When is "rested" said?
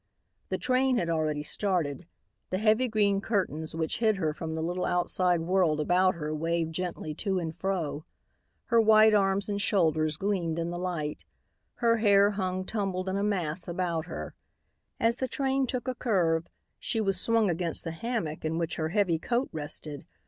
19.51-20.07